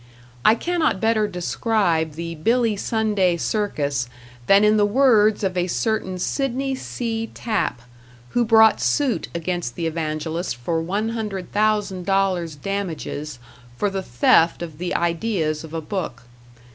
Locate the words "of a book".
15.63-16.23